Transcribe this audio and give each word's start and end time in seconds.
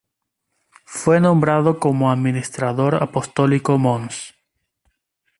Fue 0.87 1.21
nombrado 1.21 1.77
como 1.79 2.11
Administrador 2.11 3.03
Apostólico 3.03 3.77
mons. 3.77 4.33